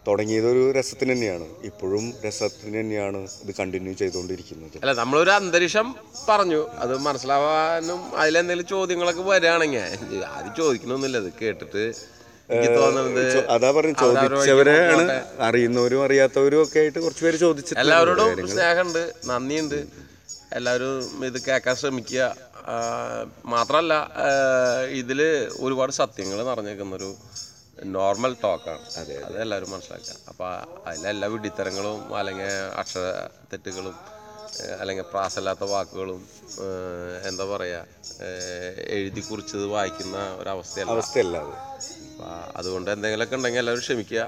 തുടങ്ങിയതൊരു 0.06 0.62
രസത്തിന് 0.78 1.12
തന്നെയാണ്. 1.12 1.46
ഇപ്പോഴും 1.68 2.04
രസത്തിന് 2.24 2.74
തന്നെയാണ് 2.80 3.20
ഇത് 3.44 3.52
കണ്ടിന്യൂ 3.60 3.92
ചെയ്തുകൊണ്ടിരിക്കുന്നത്. 4.00 4.76
അല്ല 4.82 4.92
നമ്മളൊരു 5.02 5.32
അന്തരീക്ഷം 5.38 5.88
പറഞ്ഞു. 6.28 6.60
അത് 6.84 6.94
മനസ്സിലാവാനും 7.06 8.02
അതിലെന്തെങ്കിലും 8.16 8.68
ചോദ്യങ്ങളൊക്കെ 8.74 9.24
വരികയാണെങ്കിൽ 9.30 10.24
ആരും 10.34 10.52
ചോദിക്കണമെന്നില്ല 10.60 11.16
അത് 11.24 11.32
കേട്ടിട്ട് 11.42 11.84
അതാ 13.54 13.68
പറഞ്ഞു 13.76 13.94
ചോദിച്ചവരെയാണ് 14.00 15.04
അറിയുന്നവരും 15.46 16.00
അറിയാത്തവരും 16.04 16.58
ഒക്കെ 16.62 16.78
ആയിട്ട് 16.80 16.98
കുറച്ച് 16.98 17.24
പേര് 17.24 17.36
ചോദിച്ചിട്ടുണ്ട് 17.36 17.82
എല്ലാവരോടും 17.84 18.48
സ്നേഹമുണ്ട് 18.52 19.02
നന്ദിയുണ്ട്. 19.30 19.80
എല്ലാവരും 20.58 21.24
ഇത് 21.28 21.38
കേൾക്കാൻ 21.46 21.74
ശ്രമിക്കുക. 21.80 22.22
മാത്രമല്ല 23.54 23.94
ഇതിൽ 25.00 25.20
ഒരുപാട് 25.64 25.92
സത്യങ്ങൾ 25.92 26.38
നിറഞ്ഞേക്കുന്നൊരു 26.50 27.10
നോർമൽ 27.84 28.36
ടോക്കാണ് 28.42 28.84
അത് 29.00 29.40
എല്ലാവരും 29.40 29.70
മനസ്സിലാക്കുക. 29.70 30.14
അപ്പോൾ 30.28 30.50
അതിലെല്ലാ 30.88 31.28
വിഡിത്തരങ്ങളും 31.28 32.16
അല്ലെങ്കിൽ 32.16 32.50
അക്ഷര 32.82 33.04
തെറ്റുകളും 33.52 33.96
അല്ലെങ്കിൽ 34.80 35.04
പ്രാസല്ലാത്ത 35.12 35.64
വാക്കുകളും 35.72 36.20
എന്താ 37.28 37.44
പറയുക 37.44 37.86
എഴുതി 38.96 39.20
കുറിച്ചത് 39.20 39.64
വായിക്കുന്ന 39.64 40.18
ഒരവസ്ഥയല്ല. 40.40 40.92
അവസ്ഥയല്ല 40.92 41.36
അത്. 41.36 41.54
അപ്പൊ 42.10 42.28
അതുകൊണ്ട് 42.56 42.90
എന്തെങ്കിലുമൊക്കെ 42.90 43.36
ഉണ്ടെങ്കിൽ 43.36 43.60
എല്ലാവരും 43.60 43.84
ക്ഷമിക്കുക. 43.86 44.20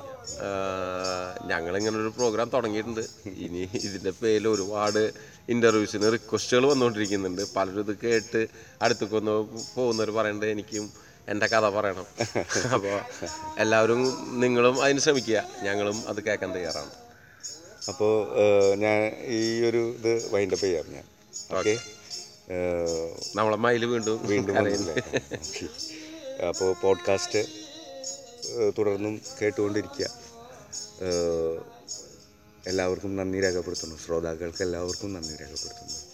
ഞങ്ങളിങ്ങനൊരു 1.51 2.13
പ്രോഗ്രാം 2.19 2.49
തുടങ്ങിയിട്ടുണ്ട്. 2.55 3.05
ഇനി 3.45 3.69
ഇതിന്റെ 3.75 4.13
പേരിൽ 4.23 4.49
ഒരുപാട് 4.49 5.13
ഇന്റർവ്യൂസിന് 5.49 6.13
റിക്വസ്റ്റുകൾ 6.13 6.67
വന്നുകൊണ്ടിരിക്കുന്നുണ്ട്. 6.67 7.43
പലരും 7.57 7.81
ഇത് 7.81 7.99
കേട്ട് 8.05 8.47
അടുത്തേക്ക് 8.83 9.15
ഒന്ന് 9.15 9.37
പോകുന്നവർ 9.77 10.11
പറയുന്നുണ്ട് 10.11 10.47
എനിക്കും 10.47 11.08
എന്റെ 11.29 11.47
കഥ 11.47 11.67
പറയണം. 11.77 12.07
അപ്പോൾ 12.75 13.01
എല്ലാവരും 13.59 14.01
നിങ്ങളും 14.41 14.83
അതിന് 14.83 15.01
ശ്രമിക്കുക. 15.01 15.39
ഞങ്ങളും 15.63 16.09
അത് 16.09 16.21
കേൾക്കാൻ 16.25 16.55
തയ്യാറാണ്. 16.55 16.91
അപ്പോൾ 17.89 18.15
ഞാൻ 18.85 18.99
ഈ 19.39 19.69
ഒരു 19.69 19.83
ഇത് 19.99 20.13
വൈൻഡപ്പ് 20.35 20.65
ചെയ്യാം 20.65 20.87
ഞാൻ. 20.95 21.05
ഓക്കെ 21.59 21.75
നമ്മളെ 23.37 23.57
മയിൽ 23.57 23.85
വീണ്ടും 23.87 24.27
വീണ്ടും 24.27 24.55
അപ്പോൾ 26.49 26.75
പോഡ്കാസ്റ്റ് 26.83 27.41
തുടർന്നും 28.79 29.15
കേട്ടുകൊണ്ടിരിക്കുക. 29.43 30.07
എല്ലാവർക്കും 32.67 33.17
നന്ദി 33.17 33.41
രേഖപ്പെടുത്തുന്നു. 33.41 33.97
ശ്രോതാക്കൾക്ക് 34.05 34.63
എല്ലാവർക്കും 34.63 35.13
നന്ദി 35.13 35.35
രേഖപ്പെടുത്തുന്നു. 35.41 36.08